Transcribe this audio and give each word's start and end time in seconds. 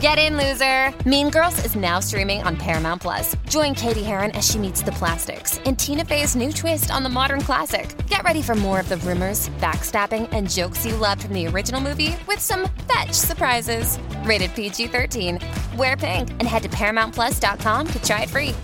Get 0.00 0.18
in, 0.18 0.36
loser! 0.36 0.92
Mean 1.08 1.30
Girls 1.30 1.64
is 1.64 1.74
now 1.74 2.00
streaming 2.00 2.42
on 2.42 2.54
Paramount 2.54 3.00
Plus. 3.00 3.34
Join 3.48 3.74
Katie 3.74 4.02
Heron 4.02 4.30
as 4.32 4.46
she 4.46 4.58
meets 4.58 4.82
the 4.82 4.92
plastics 4.92 5.56
in 5.60 5.74
Tina 5.74 6.04
Fey's 6.04 6.36
new 6.36 6.52
twist 6.52 6.90
on 6.90 7.02
the 7.02 7.08
modern 7.08 7.40
classic. 7.40 7.96
Get 8.06 8.22
ready 8.22 8.42
for 8.42 8.54
more 8.54 8.78
of 8.78 8.90
the 8.90 8.98
rumors, 8.98 9.48
backstabbing, 9.58 10.28
and 10.32 10.50
jokes 10.50 10.84
you 10.84 10.96
loved 10.96 11.22
from 11.22 11.32
the 11.32 11.46
original 11.46 11.80
movie 11.80 12.14
with 12.28 12.40
some 12.40 12.68
fetch 12.86 13.12
surprises. 13.12 13.98
Rated 14.24 14.54
PG 14.54 14.88
13. 14.88 15.38
Wear 15.78 15.96
pink 15.96 16.28
and 16.28 16.42
head 16.42 16.62
to 16.64 16.68
ParamountPlus.com 16.68 17.86
to 17.86 18.02
try 18.02 18.24
it 18.24 18.28
free. 18.28 18.54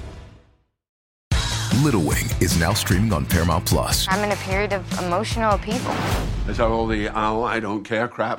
Little 1.83 2.03
Wing 2.03 2.27
is 2.43 2.61
now 2.61 2.75
streaming 2.75 3.15
on 3.15 3.25
Paramount 3.25 3.65
Plus. 3.65 4.07
I'm 4.11 4.23
in 4.23 4.33
a 4.33 4.37
period 4.43 4.75
of 4.75 4.87
emotional 5.01 5.55
upheaval. 5.55 5.95
Is 6.47 6.59
that 6.59 6.69
all 6.69 6.87
the 6.87 7.09
oh, 7.09 7.43
I 7.43 7.59
don't 7.59 7.85
care 7.85 8.07
crap? 8.07 8.39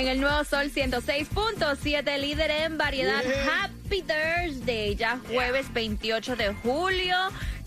En 0.00 0.08
el 0.08 0.18
nuevo 0.18 0.44
Sol 0.44 0.72
106.7, 0.74 2.18
líder 2.18 2.50
en 2.50 2.78
variedad. 2.78 3.22
Happy 3.46 4.02
Thursday, 4.02 4.96
ya 4.96 5.20
jueves 5.28 5.70
28 5.74 6.36
de 6.36 6.54
julio. 6.54 7.16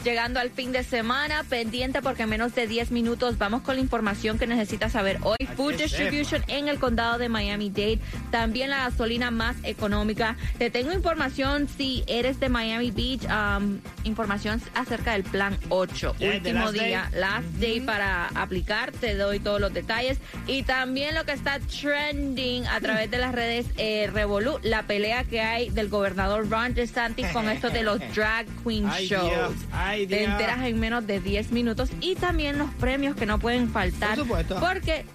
Llegando 0.03 0.41
al 0.41 0.49
fin 0.49 0.73
de 0.73 0.83
semana, 0.83 1.45
pendiente 1.47 2.01
porque 2.01 2.23
en 2.23 2.29
menos 2.29 2.53
de 2.53 2.67
10 2.67 2.91
minutos 2.91 3.37
vamos 3.37 3.61
con 3.61 3.75
la 3.75 3.81
información 3.81 4.37
que 4.37 4.45
necesitas 4.45 4.91
saber 4.91 5.17
hoy. 5.23 5.37
Food 5.55 5.75
Distribution 5.75 6.43
en 6.47 6.67
el 6.67 6.77
condado 6.77 7.17
de 7.17 7.29
Miami-Dade, 7.29 7.99
también 8.29 8.69
la 8.69 8.89
gasolina 8.89 9.31
más 9.31 9.55
económica. 9.63 10.35
Te 10.57 10.69
tengo 10.69 10.91
información 10.91 11.69
si 11.69 12.03
eres 12.07 12.41
de 12.41 12.49
Miami 12.49 12.91
Beach, 12.91 13.21
um, 13.25 13.79
información 14.03 14.61
acerca 14.75 15.13
del 15.13 15.23
plan 15.23 15.57
8. 15.69 16.15
Último 16.19 16.73
día, 16.73 17.09
last 17.13 17.47
day 17.59 17.79
para 17.79 18.27
aplicar, 18.35 18.91
te 18.91 19.15
doy 19.15 19.39
todos 19.39 19.61
los 19.61 19.73
detalles. 19.73 20.17
Y 20.47 20.63
también 20.63 21.15
lo 21.15 21.23
que 21.23 21.31
está 21.31 21.59
trending 21.59 22.67
a 22.67 22.81
través 22.81 23.09
de 23.09 23.19
las 23.19 23.33
redes 23.33 23.67
eh, 23.77 24.09
Revolu, 24.11 24.59
la 24.63 24.83
pelea 24.83 25.23
que 25.23 25.39
hay 25.39 25.69
del 25.69 25.87
gobernador 25.87 26.49
Ron 26.49 26.73
DeSantis 26.73 27.27
con 27.27 27.47
esto 27.47 27.69
de 27.69 27.83
los 27.83 27.99
drag 28.13 28.47
queen 28.65 28.89
shows. 28.89 29.55
Ay, 29.93 30.07
Te 30.07 30.23
enteras 30.23 30.61
en 30.65 30.79
menos 30.79 31.05
de 31.07 31.19
10 31.19 31.51
minutos 31.51 31.89
y 32.01 32.15
también 32.15 32.57
los 32.57 32.69
premios 32.75 33.15
que 33.15 33.25
no 33.25 33.39
pueden 33.39 33.69
faltar. 33.69 34.15
Por 34.15 34.25
supuesto. 34.25 34.59
Porque 34.59 35.05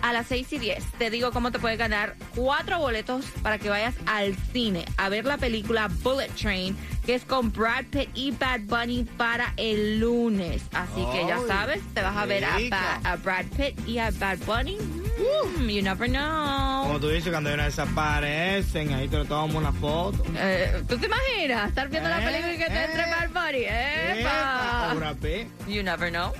a 0.00 0.12
las 0.12 0.28
6 0.28 0.52
y 0.52 0.58
10 0.58 0.84
te 0.96 1.10
digo 1.10 1.32
cómo 1.32 1.50
te 1.50 1.58
puedes 1.58 1.76
ganar 1.76 2.14
cuatro 2.36 2.78
boletos 2.78 3.24
para 3.42 3.58
que 3.58 3.68
vayas 3.68 3.94
al 4.06 4.36
cine 4.52 4.84
a 4.96 5.08
ver 5.08 5.24
la 5.24 5.38
película 5.38 5.88
Bullet 6.04 6.28
Train, 6.40 6.76
que 7.04 7.14
es 7.16 7.24
con 7.24 7.50
Brad 7.52 7.84
Pitt 7.90 8.08
y 8.14 8.30
Bad 8.30 8.60
Bunny 8.66 9.04
para 9.16 9.52
el 9.56 9.98
lunes. 9.98 10.62
Así 10.72 11.04
que 11.12 11.26
ya 11.26 11.40
sabes, 11.48 11.80
te 11.94 12.02
vas 12.02 12.16
a 12.16 12.26
ver 12.26 12.44
a, 12.44 12.56
rico. 12.56 12.76
Ba- 12.76 13.00
a 13.02 13.16
Brad 13.16 13.46
Pitt 13.56 13.88
y 13.88 13.98
a 13.98 14.10
Bad 14.12 14.38
Bunny. 14.46 14.76
Mm, 14.78 15.68
you 15.68 15.82
never 15.82 16.08
know. 16.08 16.67
Como 16.88 17.00
tú 17.00 17.10
dices, 17.10 17.30
cuando 17.30 17.50
ellos 17.50 17.66
desaparecen, 17.66 18.94
ahí 18.94 19.08
te 19.08 19.22
tomamos 19.26 19.56
una 19.56 19.72
foto. 19.74 20.24
Eh, 20.34 20.82
¿Tú 20.88 20.96
te 20.96 21.04
imaginas 21.04 21.68
estar 21.68 21.86
viendo 21.90 22.08
la 22.08 22.18
Eh, 22.18 22.24
película 22.24 22.54
y 22.54 22.56
que 22.56 22.64
te 22.64 22.72
eh. 22.72 22.84
entre 22.86 23.02
Bad 23.10 23.28
Bunny? 23.28 23.64
Epa, 23.66 24.94
¡Epa! 24.94 25.70
You 25.70 25.82
never 25.82 26.10
know. 26.10 26.32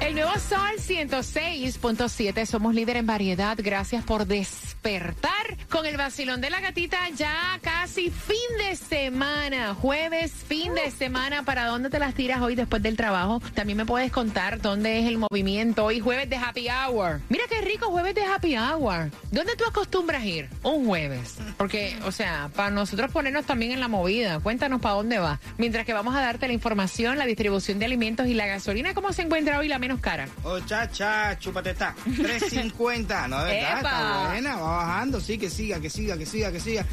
El 0.00 0.14
nuevo 0.14 0.32
Sol 0.38 0.76
106.7, 0.78 2.44
somos 2.46 2.74
líder 2.74 2.96
en 2.96 3.06
variedad. 3.06 3.56
Gracias 3.60 4.04
por 4.04 4.26
despertar 4.26 5.35
con 5.76 5.84
el 5.84 5.98
vacilón 5.98 6.40
de 6.40 6.48
la 6.48 6.60
gatita. 6.60 6.96
Ya 7.18 7.58
casi 7.60 8.10
fin 8.10 8.36
de 8.58 8.76
semana, 8.76 9.74
jueves, 9.74 10.32
fin 10.32 10.74
de 10.74 10.90
semana. 10.90 11.42
¿Para 11.42 11.66
dónde 11.66 11.90
te 11.90 11.98
las 11.98 12.14
tiras 12.14 12.40
hoy 12.40 12.54
después 12.54 12.82
del 12.82 12.96
trabajo? 12.96 13.42
También 13.52 13.76
me 13.76 13.84
puedes 13.84 14.10
contar 14.10 14.62
dónde 14.62 15.00
es 15.00 15.06
el 15.06 15.18
movimiento 15.18 15.84
hoy, 15.84 16.00
jueves 16.00 16.30
de 16.30 16.36
Happy 16.36 16.68
Hour. 16.70 17.20
Mira 17.28 17.44
qué 17.50 17.60
rico 17.60 17.90
jueves 17.90 18.14
de 18.14 18.24
Happy 18.24 18.56
Hour. 18.56 19.10
¿Dónde 19.30 19.54
tú 19.54 19.64
acostumbras 19.68 20.24
ir? 20.24 20.48
Un 20.62 20.86
jueves. 20.86 21.36
Porque, 21.58 21.98
o 22.06 22.12
sea, 22.12 22.48
para 22.56 22.70
nosotros 22.70 23.10
ponernos 23.12 23.44
también 23.44 23.72
en 23.72 23.80
la 23.80 23.88
movida. 23.88 24.40
Cuéntanos 24.40 24.80
para 24.80 24.94
dónde 24.94 25.18
va. 25.18 25.40
Mientras 25.58 25.84
que 25.84 25.92
vamos 25.92 26.16
a 26.16 26.22
darte 26.22 26.46
la 26.46 26.54
información, 26.54 27.18
la 27.18 27.26
distribución 27.26 27.78
de 27.78 27.84
alimentos 27.84 28.28
y 28.28 28.32
la 28.32 28.46
gasolina, 28.46 28.94
¿cómo 28.94 29.12
se 29.12 29.22
encuentra 29.22 29.58
hoy 29.58 29.68
la 29.68 29.78
menos 29.78 30.00
cara? 30.00 30.26
Oh, 30.42 30.58
chacha, 30.60 31.38
chúpate 31.38 31.72
esta. 31.72 31.94
3.50, 32.06 33.28
¿no? 33.28 33.44
De 33.44 33.52
verdad, 33.52 33.78
Epa. 33.80 33.90
está 33.90 34.28
buena, 34.30 34.56
va 34.56 34.76
bajando, 34.78 35.20
sí, 35.20 35.36
que 35.36 35.50
que 35.80 35.90
siga, 35.90 36.16
que 36.16 36.26
siga, 36.26 36.52
que 36.52 36.60
siga. 36.60 36.86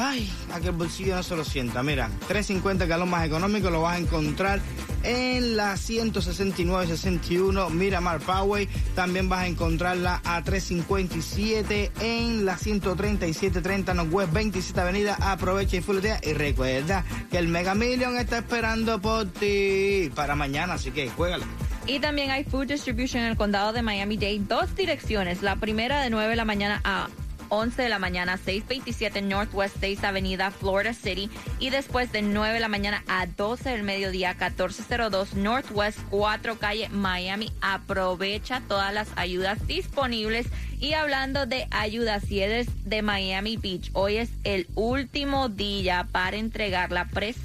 Ay, 0.00 0.30
a 0.54 0.60
que 0.60 0.68
el 0.68 0.74
bolsillo 0.74 1.16
no 1.16 1.22
se 1.24 1.34
lo 1.34 1.44
sienta. 1.44 1.82
Mira, 1.82 2.08
3.50 2.28 2.86
que 2.86 2.92
es 2.92 2.98
lo 2.98 3.06
más 3.06 3.26
económico, 3.26 3.68
lo 3.68 3.82
vas 3.82 3.96
a 3.96 3.98
encontrar 3.98 4.60
en 5.02 5.56
la 5.56 5.74
169.61 5.74 7.70
Miramar 7.70 8.20
Poway. 8.20 8.68
También 8.94 9.28
vas 9.28 9.40
a 9.40 9.48
encontrarla 9.48 10.20
a 10.24 10.44
3.57 10.44 11.90
en 12.00 12.44
la 12.44 12.56
137.30 12.56 13.94
Northwest 13.94 14.32
27 14.32 14.80
Avenida. 14.80 15.16
Aprovecha 15.20 15.78
y 15.78 15.80
fuletea. 15.80 16.20
Y 16.22 16.32
recuerda 16.32 17.04
que 17.28 17.38
el 17.38 17.48
Mega 17.48 17.74
Million 17.74 18.18
está 18.18 18.38
esperando 18.38 19.00
por 19.00 19.26
ti 19.26 20.12
para 20.14 20.36
mañana, 20.36 20.74
así 20.74 20.92
que 20.92 21.08
juégala. 21.10 21.46
Y 21.88 21.98
también 21.98 22.30
hay 22.30 22.44
Food 22.44 22.66
Distribution 22.66 23.22
en 23.22 23.30
el 23.30 23.36
condado 23.36 23.72
de 23.72 23.82
Miami-Dade. 23.82 24.42
Dos 24.46 24.76
direcciones. 24.76 25.42
La 25.42 25.56
primera 25.56 26.02
de 26.02 26.10
9 26.10 26.28
de 26.28 26.36
la 26.36 26.44
mañana 26.44 26.80
a 26.84 27.08
11 27.48 27.82
de 27.82 27.88
la 27.88 27.98
mañana, 27.98 28.36
627 28.36 29.22
Northwest 29.22 29.76
6 29.80 30.04
Avenida, 30.04 30.50
Florida 30.50 30.94
City. 30.94 31.30
Y 31.58 31.70
después 31.70 32.12
de 32.12 32.22
9 32.22 32.54
de 32.54 32.60
la 32.60 32.68
mañana 32.68 33.04
a 33.08 33.26
12 33.26 33.70
del 33.70 33.82
mediodía, 33.82 34.34
1402 34.34 35.34
Northwest 35.34 35.98
4 36.10 36.58
Calle, 36.58 36.88
Miami. 36.90 37.52
Aprovecha 37.60 38.62
todas 38.68 38.92
las 38.92 39.08
ayudas 39.16 39.66
disponibles. 39.66 40.46
Y 40.80 40.92
hablando 40.92 41.46
de 41.46 41.66
ayudas, 41.70 42.22
si 42.24 42.40
eres 42.40 42.68
de 42.84 43.02
Miami 43.02 43.56
Beach, 43.56 43.90
hoy 43.94 44.18
es 44.18 44.30
el 44.44 44.68
último 44.76 45.48
día 45.48 46.06
para 46.12 46.36
entregar 46.36 46.92
la 46.92 47.06
pres 47.06 47.36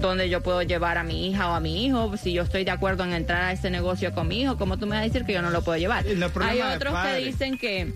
dónde 0.00 0.28
yo 0.28 0.40
puedo 0.40 0.62
llevar 0.62 0.98
a 0.98 1.04
mi 1.04 1.28
hija 1.28 1.50
o 1.50 1.54
a 1.54 1.60
mi 1.60 1.84
hijo, 1.84 2.16
si 2.16 2.32
yo 2.32 2.42
estoy 2.42 2.64
de 2.64 2.70
acuerdo 2.70 3.04
en 3.04 3.12
entrar 3.12 3.42
a 3.42 3.52
ese 3.52 3.70
negocio 3.70 4.12
con 4.12 4.28
mi 4.28 4.42
hijo, 4.42 4.56
¿cómo 4.56 4.78
tú 4.78 4.86
me 4.86 4.96
vas 4.96 5.00
a 5.00 5.06
decir 5.06 5.24
que 5.24 5.32
yo 5.32 5.42
no 5.42 5.50
lo 5.50 5.62
puedo 5.62 5.78
llevar? 5.78 6.04
No 6.06 6.30
hay 6.40 6.60
otros 6.62 6.94
que 7.00 7.16
dicen 7.24 7.58
que... 7.58 7.92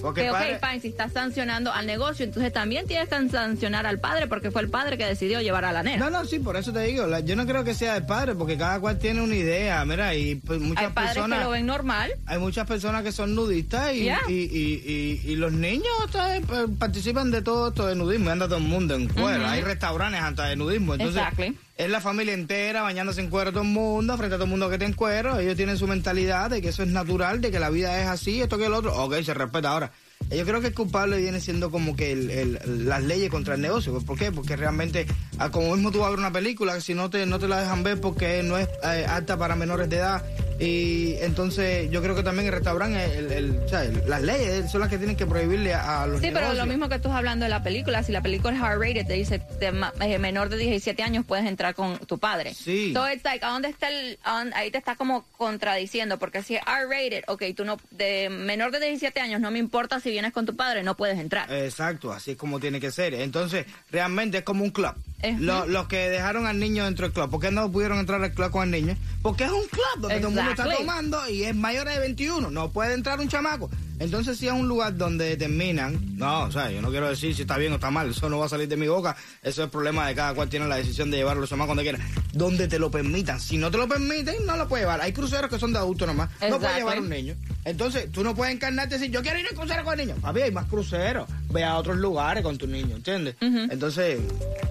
Porque 0.00 0.22
Que, 0.22 0.30
ok, 0.30 0.36
padre- 0.36 0.58
fine, 0.60 0.80
si 0.80 0.88
estás 0.88 1.12
sancionando 1.12 1.72
al 1.72 1.86
negocio, 1.86 2.24
entonces 2.24 2.52
también 2.52 2.86
tienes 2.86 3.08
que 3.08 3.28
sancionar 3.30 3.86
al 3.86 3.98
padre 3.98 4.26
porque 4.26 4.50
fue 4.50 4.60
el 4.62 4.68
padre 4.68 4.98
que 4.98 5.06
decidió 5.06 5.40
llevar 5.40 5.64
a 5.64 5.72
la 5.72 5.82
nena. 5.82 5.96
No, 6.04 6.10
no, 6.10 6.24
sí, 6.26 6.38
por 6.38 6.56
eso 6.56 6.72
te 6.72 6.80
digo, 6.80 7.06
la- 7.06 7.20
yo 7.20 7.34
no 7.34 7.46
creo 7.46 7.64
que 7.64 7.74
sea 7.74 7.94
de 7.94 8.02
padre, 8.02 8.34
porque 8.34 8.58
cada 8.58 8.78
cual 8.78 8.98
tiene 8.98 9.22
una 9.22 9.34
idea, 9.34 9.84
mira, 9.84 10.14
y 10.14 10.34
pues, 10.36 10.60
muchas 10.60 10.84
Hay 10.84 10.92
padres 10.92 11.14
personas... 11.14 11.38
que 11.38 11.44
lo 11.44 11.50
ven 11.50 11.66
normal. 11.66 12.12
Hay 12.26 12.38
muchas 12.38 12.66
personas 12.66 13.02
que 13.02 13.12
son 13.12 13.34
nudistas 13.34 13.94
y, 13.94 14.04
Yeah. 14.04 14.20
y, 14.28 14.32
y, 14.34 15.20
y- 15.24 15.36
los 15.36 15.52
niños 15.52 15.86
¿sabes? 16.12 16.42
Pues, 16.46 16.64
participan 16.78 17.30
de 17.30 17.42
todo 17.42 17.68
esto 17.68 17.86
de 17.86 17.94
nudismo 17.96 18.28
y 18.28 18.32
anda 18.32 18.46
todo 18.46 18.58
el 18.58 18.64
mundo 18.64 18.94
en 18.94 19.08
cuero. 19.08 19.46
Hay 19.46 19.62
restaurantes 19.62 20.20
hasta 20.20 20.44
de 20.46 20.56
nudismo. 20.56 20.94
Entonces, 20.94 21.16
Exactly. 21.22 21.56
Es 21.76 21.90
la 21.90 22.00
familia 22.00 22.32
entera 22.34 22.82
bañándose 22.82 23.20
en 23.20 23.28
cuero 23.30 23.50
todo 23.52 23.62
el 23.62 23.68
mundo, 23.68 24.16
frente 24.16 24.34
a 24.34 24.38
todo 24.38 24.44
el 24.44 24.50
mundo 24.50 24.68
que 24.68 24.74
está 24.76 24.86
en 24.86 24.94
cuero. 24.94 25.38
Ellos 25.38 25.56
tienen 25.56 25.76
su 25.76 25.86
mentalidad 25.86 26.50
de 26.50 26.62
que 26.62 26.68
eso 26.68 26.82
es 26.82 26.88
natural, 26.88 27.40
de 27.40 27.50
que 27.50 27.58
la 27.60 27.70
vida 27.70 28.00
es 28.00 28.06
así, 28.08 28.40
esto 28.40 28.56
que 28.58 28.66
el 28.66 28.74
otro. 28.74 28.94
Ok, 28.96 29.16
se 29.22 29.34
respeta 29.34 29.70
ahora. 29.70 29.92
Yo 30.30 30.44
creo 30.44 30.60
que 30.62 30.68
el 30.68 30.74
culpable 30.74 31.18
viene 31.18 31.40
siendo 31.40 31.70
como 31.70 31.94
que 31.94 32.12
el- 32.12 32.30
el- 32.30 32.86
las 32.88 33.02
leyes 33.02 33.30
contra 33.30 33.54
el 33.54 33.60
negocio. 33.60 33.96
¿Por 34.00 34.18
qué? 34.18 34.32
Porque 34.32 34.56
realmente, 34.56 35.06
ah, 35.38 35.50
como 35.50 35.74
mismo 35.74 35.92
tú 35.92 35.98
vas 36.00 36.12
una 36.14 36.32
película, 36.32 36.80
si 36.80 36.94
no 36.94 37.10
te, 37.10 37.26
no 37.26 37.38
te 37.38 37.46
la 37.46 37.60
dejan 37.60 37.82
ver 37.82 38.00
porque 38.00 38.42
no 38.42 38.56
es 38.58 38.66
eh, 38.82 39.06
apta 39.08 39.36
para 39.36 39.54
menores 39.54 39.88
de 39.90 39.96
edad. 39.96 40.24
Y 40.58 41.14
entonces 41.20 41.90
yo 41.90 42.02
creo 42.02 42.14
que 42.14 42.22
también 42.22 42.46
el 42.46 42.52
restaurante, 42.54 43.18
el, 43.18 43.30
el- 43.32 43.58
o 43.58 43.68
sea, 43.68 43.84
el- 43.84 44.02
las 44.08 44.22
leyes 44.22 44.70
son 44.70 44.80
las 44.80 44.88
que 44.90 44.96
tienen 44.96 45.14
que 45.16 45.26
prohibirle 45.26 45.74
a, 45.74 46.02
a 46.02 46.06
los 46.06 46.20
Sí, 46.20 46.30
pero 46.32 46.54
lo 46.54 46.64
mismo 46.66 46.88
que 46.88 46.94
tú 46.98 47.08
estás 47.08 47.18
hablando 47.18 47.44
de 47.44 47.50
la 47.50 47.62
película, 47.62 48.02
si 48.02 48.12
la 48.12 48.22
película 48.22 48.54
es 48.54 48.60
R-rated, 48.62 49.06
te 49.06 49.12
dice 49.14 49.42
de 49.60 49.72
ma- 49.72 49.92
eh, 50.00 50.18
menor 50.18 50.48
de 50.48 50.56
17 50.56 51.02
años 51.02 51.24
puedes 51.26 51.44
entrar 51.46 51.74
con 51.74 51.98
tu 51.98 52.18
padre. 52.18 52.54
Sí. 52.54 52.92
So 52.94 53.06
it's 53.10 53.24
like, 53.24 53.44
¿a 53.44 53.50
dónde 53.50 53.68
está 53.68 53.88
el, 53.90 54.18
dónde- 54.24 54.56
ahí 54.56 54.70
te 54.70 54.78
está 54.78 54.96
como 54.96 55.24
contradiciendo, 55.36 56.18
porque 56.18 56.42
si 56.42 56.56
es 56.56 56.62
R-rated, 56.66 57.24
ok, 57.28 57.42
tú 57.54 57.64
no, 57.64 57.76
de 57.90 58.28
menor 58.30 58.70
de 58.72 58.80
17 58.80 59.20
años, 59.20 59.40
no 59.40 59.50
me 59.50 59.58
importa 59.58 60.00
si 60.00 60.10
vienes 60.10 60.32
con 60.32 60.46
tu 60.46 60.56
padre, 60.56 60.82
no 60.82 60.96
puedes 60.96 61.18
entrar. 61.18 61.52
Exacto, 61.52 62.12
así 62.12 62.32
es 62.32 62.36
como 62.36 62.60
tiene 62.60 62.80
que 62.80 62.90
ser. 62.90 63.14
Entonces, 63.14 63.66
realmente 63.90 64.38
es 64.38 64.44
como 64.44 64.64
un 64.64 64.70
club. 64.70 64.94
Lo- 65.38 65.66
los 65.66 65.88
que 65.88 66.08
dejaron 66.08 66.46
al 66.46 66.58
niño 66.60 66.84
dentro 66.84 67.06
del 67.06 67.12
club, 67.12 67.30
¿por 67.30 67.40
qué 67.40 67.50
no 67.50 67.70
pudieron 67.72 67.98
entrar 67.98 68.22
al 68.22 68.32
club 68.32 68.50
con 68.50 68.62
el 68.62 68.70
niño? 68.70 68.96
Porque 69.22 69.44
es 69.44 69.50
un 69.50 69.66
club 69.66 69.82
donde 69.98 70.16
mundo 70.46 70.62
está 70.62 70.76
tomando 70.76 71.28
y 71.28 71.44
es 71.44 71.54
mayor 71.54 71.88
de 71.88 71.98
21, 71.98 72.50
no 72.50 72.70
puede 72.70 72.94
entrar 72.94 73.20
un 73.20 73.28
chamaco. 73.28 73.70
Entonces, 73.98 74.36
si 74.38 74.46
es 74.46 74.52
un 74.52 74.68
lugar 74.68 74.96
donde 74.96 75.24
determinan, 75.30 76.16
no, 76.18 76.42
o 76.44 76.52
sea, 76.52 76.70
yo 76.70 76.82
no 76.82 76.90
quiero 76.90 77.08
decir 77.08 77.34
si 77.34 77.42
está 77.42 77.56
bien 77.56 77.72
o 77.72 77.76
está 77.76 77.90
mal, 77.90 78.10
eso 78.10 78.28
no 78.28 78.38
va 78.38 78.46
a 78.46 78.48
salir 78.48 78.68
de 78.68 78.76
mi 78.76 78.86
boca, 78.88 79.16
eso 79.42 79.62
es 79.62 79.64
el 79.66 79.70
problema 79.70 80.06
de 80.06 80.14
cada 80.14 80.34
cual 80.34 80.48
tiene 80.48 80.66
la 80.68 80.76
decisión 80.76 81.10
de 81.10 81.16
llevarlo 81.16 81.46
chamacos 81.46 81.76
donde 81.76 81.82
quiera, 81.90 81.98
donde 82.32 82.68
te 82.68 82.78
lo 82.78 82.90
permitan. 82.90 83.40
Si 83.40 83.56
no 83.56 83.70
te 83.70 83.78
lo 83.78 83.88
permiten, 83.88 84.44
no 84.44 84.56
lo 84.56 84.68
puedes 84.68 84.84
llevar. 84.84 85.00
Hay 85.00 85.12
cruceros 85.12 85.50
que 85.50 85.58
son 85.58 85.72
de 85.72 85.78
adultos 85.78 86.06
nomás, 86.06 86.28
no 86.48 86.58
puedes 86.60 86.76
llevar 86.76 86.98
a 86.98 87.00
un 87.00 87.08
niño. 87.08 87.34
Entonces, 87.64 88.10
tú 88.12 88.22
no 88.22 88.34
puedes 88.34 88.54
encarnarte 88.54 88.96
y 88.96 88.98
decir, 88.98 89.12
yo 89.14 89.22
quiero 89.22 89.38
ir 89.38 89.46
al 89.48 89.54
crucero 89.56 89.82
con 89.82 89.98
el 89.98 90.06
niño. 90.06 90.20
Papi, 90.20 90.42
hay 90.42 90.50
más 90.52 90.66
cruceros. 90.66 91.28
Ve 91.50 91.64
a 91.64 91.76
otros 91.76 91.96
lugares 91.96 92.42
con 92.42 92.58
tu 92.58 92.66
niño, 92.66 92.96
¿entiendes? 92.96 93.36
Entonces, 93.40 94.20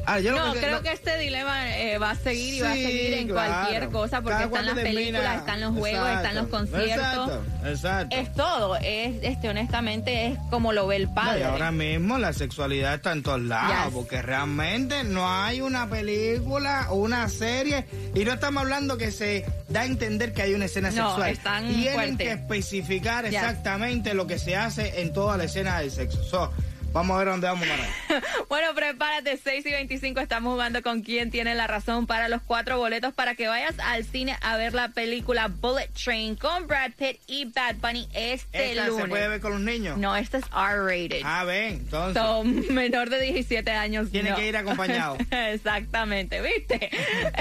ah, 0.06 0.20
yo 0.20 0.32
lo 0.34 0.46
No, 0.46 0.54
que- 0.54 0.60
creo 0.60 0.78
lo- 0.78 0.82
que 0.84 0.92
este 0.92 1.18
dilema 1.18 1.76
eh, 1.78 1.98
va 1.98 2.12
a 2.12 2.16
seguir 2.16 2.54
y 2.56 2.62
va 2.62 2.72
a 2.72 2.74
seguir 2.76 3.14
en 3.14 3.28
claro. 3.30 3.54
cualquier 3.54 3.90
cosa, 3.90 4.22
porque 4.22 4.34
Cada 4.36 4.46
están 4.46 4.66
las 4.68 4.76
películas, 4.76 5.38
están 5.40 5.62
los 5.62 5.74
juegos, 5.74 6.10
están 6.10 6.36
los 6.36 6.46
Exacto, 6.46 6.58
conciertos. 6.58 7.30
Exacto, 7.32 7.68
exacto. 7.70 8.16
Es 8.16 8.34
todo, 8.34 8.76
es, 8.78 9.15
este, 9.22 9.50
honestamente, 9.50 10.28
es 10.28 10.40
como 10.50 10.74
lo 10.74 10.88
ve 10.88 10.96
el 10.98 11.10
padre. 11.10 11.42
y 11.42 11.44
ahora 11.44 11.72
mismo 11.72 12.18
la 12.18 12.34
sexualidad 12.34 12.96
está 12.96 13.12
en 13.12 13.24
todos 13.24 13.42
lados, 13.42 13.86
Yes. 13.86 13.94
porque 13.94 14.22
realmente 14.22 15.04
no 15.04 15.30
hay 15.30 15.62
una 15.62 15.88
película 15.90 16.88
o 16.90 16.96
una 16.96 17.28
serie, 17.30 17.86
y 18.14 18.24
no 18.26 18.34
estamos 18.34 18.64
hablando 18.64 18.98
que 18.98 19.12
se 19.12 19.46
da 19.70 19.82
a 19.82 19.86
entender 19.86 20.34
que 20.34 20.42
hay 20.44 20.54
una 20.54 20.66
escena 20.66 20.90
No, 20.92 21.08
sexual. 21.10 21.30
están 21.32 21.68
Tienen 21.68 21.94
fuerte. 21.94 22.24
que 22.24 22.32
especificar 22.32 23.26
Yes. 23.26 23.34
exactamente 23.36 24.14
lo 24.14 24.28
que 24.28 24.38
se 24.40 24.56
hace 24.56 25.02
en 25.02 25.14
toda 25.14 25.38
la 25.38 25.46
escena 25.46 25.80
del 25.80 25.92
sexo. 25.92 26.24
So, 26.24 26.52
vamos 26.96 27.16
a 27.16 27.18
ver 27.18 27.28
dónde 27.28 27.48
vamos 27.48 27.68
para 27.68 28.22
Bueno, 28.50 28.74
prepárate, 28.74 29.38
6 29.38 29.66
y 29.66 29.72
25 29.72 30.22
estamos 30.22 30.54
jugando 30.54 30.82
con 30.82 31.02
quién 31.02 31.30
tiene 31.30 31.54
la 31.54 31.68
razón 31.68 32.08
para 32.08 32.30
los 32.30 32.42
cuatro 32.42 32.78
boletos 32.78 33.14
para 33.14 33.36
que 33.36 33.50
vayas 33.50 33.76
al 33.80 34.06
cine 34.06 34.38
a 34.42 34.56
ver 34.56 34.74
la 34.74 34.90
película 34.90 35.50
Bullet 35.50 35.90
Train 35.90 36.38
con 36.38 36.68
Brad 36.68 36.92
Pitt 36.98 37.20
y 37.28 37.46
Bad 37.46 37.76
Bunny 37.82 38.08
este 38.14 38.72
¿Esta 38.72 38.88
lunes. 38.88 39.04
se 39.04 39.10
puede 39.10 39.28
ver 39.28 39.42
con 39.42 39.52
los 39.52 39.62
niños? 39.62 39.98
No, 39.98 40.16
este 40.16 40.38
es 40.38 40.46
R-rated. 40.46 41.22
Ah, 41.26 41.44
ven, 41.44 41.74
entonces. 41.74 42.22
So, 42.22 42.44
menor 42.72 43.10
de 43.10 43.20
17 43.20 43.70
años. 43.72 44.10
Tiene 44.10 44.30
no. 44.30 44.38
que 44.38 44.48
ir 44.48 44.56
acompañado. 44.56 45.18
Exactamente, 45.32 46.42
¿viste? 46.42 46.92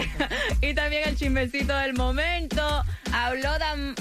y 0.62 0.74
también 0.74 1.08
el 1.08 1.16
chismecito 1.16 1.76
del 1.76 1.94
momento. 1.94 2.84
Habló 3.12 3.50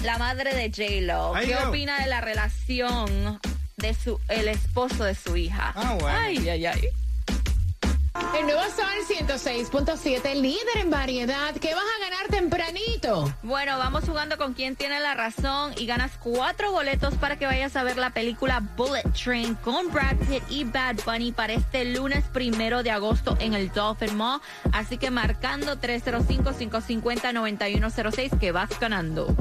la 0.01 0.17
madre 0.17 0.55
de 0.55 0.69
J-Lo. 0.69 1.33
¿Qué 1.45 1.55
opina 1.57 2.01
de 2.01 2.07
la 2.07 2.21
relación 2.21 3.39
de 3.83 3.93
su 3.93 4.19
el 4.29 4.47
esposo 4.47 5.03
de 5.03 5.13
su 5.13 5.35
hija? 5.35 5.73
Ah, 5.75 5.95
bueno. 5.99 6.17
Ay, 6.17 6.49
ay, 6.49 6.65
ay. 6.65 6.87
El 8.39 8.45
nuevo 8.45 8.61
Sol 8.61 8.85
106.7, 9.07 10.35
líder 10.35 10.77
en 10.77 10.89
variedad. 10.89 11.53
¿Qué 11.55 11.73
vas 11.73 11.83
a 11.83 11.99
ganar 11.99 12.27
tempranito? 12.29 13.29
Bueno, 13.43 13.77
vamos 13.77 14.05
jugando 14.05 14.37
con 14.37 14.53
quién 14.53 14.77
tiene 14.77 15.01
la 15.01 15.15
razón 15.15 15.73
y 15.77 15.85
ganas 15.85 16.13
cuatro 16.19 16.71
boletos 16.71 17.15
para 17.15 17.35
que 17.37 17.45
vayas 17.45 17.75
a 17.75 17.83
ver 17.83 17.97
la 17.97 18.11
película 18.11 18.61
Bullet 18.77 19.03
Train 19.11 19.55
con 19.55 19.91
Brad 19.91 20.15
Pitt 20.29 20.43
y 20.49 20.63
Bad 20.63 20.99
Bunny 21.05 21.33
para 21.33 21.51
este 21.53 21.83
lunes 21.85 22.23
primero 22.31 22.83
de 22.83 22.91
agosto 22.91 23.35
en 23.39 23.53
el 23.53 23.69
Dolphin 23.71 24.15
Mall. 24.15 24.39
Así 24.71 24.97
que 24.97 25.11
marcando 25.11 25.75
305-550-9106 25.75 28.39
que 28.39 28.53
vas 28.53 28.69
ganando. 28.79 29.35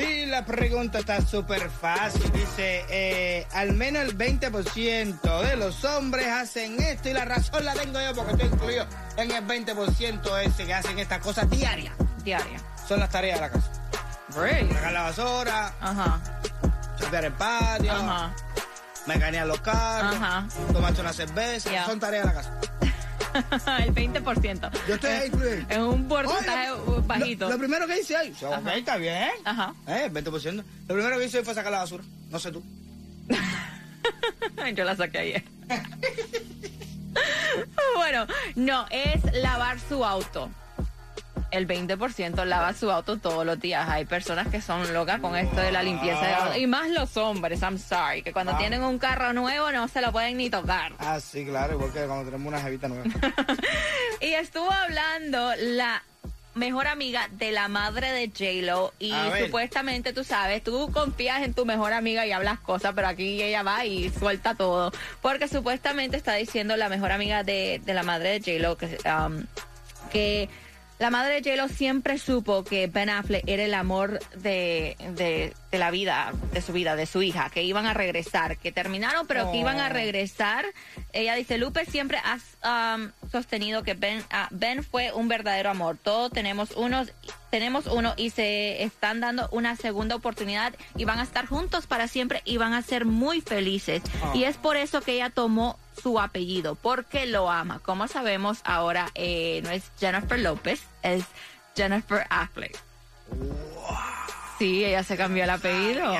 Y 0.00 0.26
la 0.26 0.44
pregunta 0.44 0.98
está 1.00 1.20
súper 1.20 1.68
fácil. 1.70 2.22
Dice, 2.32 2.84
eh, 2.88 3.46
al 3.52 3.72
menos 3.74 4.02
el 4.02 4.16
20% 4.16 5.42
de 5.42 5.56
los 5.56 5.84
hombres 5.84 6.26
hacen 6.28 6.80
esto 6.82 7.08
y 7.08 7.12
la 7.12 7.24
razón 7.24 7.64
la 7.64 7.74
tengo 7.74 8.00
yo 8.00 8.14
porque 8.14 8.32
estoy 8.32 8.48
incluido 8.48 8.86
en 9.16 9.30
el 9.30 9.46
20% 9.46 10.38
ese 10.46 10.66
que 10.66 10.74
hacen 10.74 10.98
estas 10.98 11.18
cosas 11.18 11.48
diarias. 11.50 11.94
Diaria. 12.24 12.60
Son 12.88 13.00
las 13.00 13.10
tareas 13.10 13.38
de 13.40 13.46
la 13.46 13.52
casa. 13.52 13.70
Sacar 14.72 14.92
la 14.92 15.02
basura, 15.02 15.74
Ajá, 15.80 16.20
limpiar 17.00 17.24
el 17.24 17.32
patio, 17.32 17.92
ajá. 17.92 18.32
mecanear 19.06 19.46
los 19.46 19.60
carros, 19.60 20.14
Ajá. 20.14 20.46
tomarse 20.72 21.00
una 21.00 21.12
cerveza. 21.12 21.70
Yeah. 21.70 21.86
Son 21.86 21.98
tareas 21.98 22.26
de 22.28 22.34
la 22.34 22.40
casa. 22.40 22.60
el 23.84 23.94
20%. 23.94 24.70
Yo 24.88 24.94
estoy 24.94 25.10
ahí 25.10 25.26
incluido. 25.28 25.66
Es 25.68 25.78
un 25.78 26.08
porcentaje 26.08 26.70
bajito. 27.18 27.44
Lo, 27.46 27.52
lo 27.52 27.58
primero 27.58 27.86
que 27.86 28.00
hice 28.00 28.16
hoy, 28.16 28.32
ok, 28.42 28.66
está 28.76 28.96
bien. 28.96 29.30
Ajá. 29.44 29.74
Eh, 29.86 30.08
20%. 30.12 30.64
Lo 30.88 30.94
primero 30.94 31.18
que 31.18 31.24
hice 31.26 31.38
hoy 31.38 31.44
fue 31.44 31.54
sacar 31.54 31.72
la 31.72 31.78
basura. 31.78 32.04
No 32.30 32.38
sé 32.38 32.50
tú. 32.52 32.62
Yo 34.74 34.84
la 34.84 34.96
saqué 34.96 35.18
ayer. 35.18 35.44
bueno, 37.96 38.26
no, 38.56 38.86
es 38.90 39.22
lavar 39.34 39.78
su 39.80 40.04
auto. 40.04 40.50
El 41.50 41.66
20% 41.66 42.44
lava 42.44 42.72
su 42.74 42.88
auto 42.92 43.16
todos 43.18 43.44
los 43.44 43.58
días. 43.58 43.88
Hay 43.88 44.04
personas 44.04 44.46
que 44.48 44.60
son 44.60 44.92
locas 44.94 45.18
con 45.20 45.34
esto 45.36 45.60
de 45.60 45.72
la 45.72 45.82
limpieza 45.82 46.20
de 46.24 46.32
auto. 46.34 46.56
Y 46.58 46.68
más 46.68 46.88
los 46.90 47.16
hombres, 47.16 47.60
I'm 47.62 47.76
sorry, 47.76 48.22
que 48.22 48.32
cuando 48.32 48.52
Ah. 48.52 48.58
tienen 48.58 48.84
un 48.84 49.00
carro 49.00 49.32
nuevo 49.32 49.72
no 49.72 49.88
se 49.88 50.00
lo 50.00 50.12
pueden 50.12 50.36
ni 50.36 50.48
tocar. 50.48 50.92
Ah, 51.00 51.18
sí, 51.18 51.44
claro, 51.44 51.74
igual 51.74 51.92
que 51.92 52.04
cuando 52.06 52.24
tenemos 52.26 52.46
una 52.46 52.60
jevita 52.60 52.86
nueva. 52.86 53.02
Y 54.20 54.26
estuvo 54.34 54.70
hablando 54.70 55.52
la 55.58 56.00
mejor 56.54 56.88
amiga 56.88 57.28
de 57.32 57.52
la 57.52 57.68
madre 57.68 58.12
de 58.12 58.28
J-Lo 58.28 58.92
y 58.98 59.12
supuestamente 59.44 60.12
tú 60.12 60.24
sabes, 60.24 60.62
tú 60.62 60.90
confías 60.92 61.42
en 61.42 61.54
tu 61.54 61.64
mejor 61.64 61.92
amiga 61.92 62.26
y 62.26 62.32
hablas 62.32 62.58
cosas, 62.58 62.92
pero 62.94 63.08
aquí 63.08 63.42
ella 63.42 63.62
va 63.62 63.84
y 63.84 64.10
suelta 64.10 64.54
todo. 64.54 64.92
Porque 65.22 65.48
supuestamente 65.48 66.16
está 66.16 66.34
diciendo 66.34 66.76
la 66.76 66.88
mejor 66.88 67.12
amiga 67.12 67.44
de, 67.44 67.80
de 67.84 67.94
la 67.94 68.02
madre 68.02 68.40
de 68.40 68.58
J-Lo 68.58 68.76
que, 68.76 68.98
um, 69.08 69.44
que 70.10 70.48
La 71.00 71.08
madre 71.08 71.40
de 71.40 71.50
J-Lo 71.50 71.68
siempre 71.68 72.18
supo 72.18 72.62
que 72.62 72.86
Ben 72.86 73.08
Affleck 73.08 73.42
era 73.46 73.64
el 73.64 73.72
amor 73.72 74.18
de, 74.36 74.98
de, 75.16 75.54
de 75.70 75.78
la 75.78 75.90
vida, 75.90 76.34
de 76.52 76.60
su 76.60 76.74
vida, 76.74 76.94
de 76.94 77.06
su 77.06 77.22
hija, 77.22 77.48
que 77.48 77.62
iban 77.62 77.86
a 77.86 77.94
regresar, 77.94 78.58
que 78.58 78.70
terminaron, 78.70 79.26
pero 79.26 79.50
que 79.50 79.56
iban 79.56 79.80
a 79.80 79.88
regresar. 79.88 80.66
Ella 81.14 81.34
dice, 81.36 81.56
Lupe 81.56 81.86
siempre 81.86 82.18
ha 82.22 82.96
um, 82.96 83.12
sostenido 83.32 83.82
que 83.82 83.94
Ben, 83.94 84.22
ah, 84.30 84.48
Ben 84.50 84.84
fue 84.84 85.10
un 85.14 85.28
verdadero 85.28 85.70
amor. 85.70 85.96
Todos 85.96 86.32
tenemos 86.32 86.72
unos, 86.72 87.12
tenemos 87.50 87.86
uno 87.86 88.12
y 88.18 88.28
se 88.28 88.82
están 88.82 89.20
dando 89.20 89.48
una 89.52 89.76
segunda 89.76 90.16
oportunidad 90.16 90.74
y 90.96 91.06
van 91.06 91.18
a 91.18 91.22
estar 91.22 91.46
juntos 91.46 91.86
para 91.86 92.08
siempre 92.08 92.42
y 92.44 92.58
van 92.58 92.74
a 92.74 92.82
ser 92.82 93.06
muy 93.06 93.40
felices. 93.40 94.02
Y 94.34 94.44
es 94.44 94.58
por 94.58 94.76
eso 94.76 95.00
que 95.00 95.12
ella 95.12 95.30
tomó 95.30 95.78
su 96.02 96.18
apellido, 96.20 96.74
porque 96.74 97.26
lo 97.26 97.50
ama. 97.50 97.80
Como 97.80 98.08
sabemos, 98.08 98.58
ahora 98.64 99.10
eh, 99.14 99.60
no 99.64 99.70
es 99.70 99.84
Jennifer 99.98 100.38
López, 100.38 100.82
es 101.02 101.24
Jennifer 101.76 102.26
Affleck. 102.30 102.78
Sí, 104.58 104.84
ella 104.84 105.02
se 105.02 105.16
cambió 105.16 105.44
el 105.44 105.50
apellido. 105.50 106.14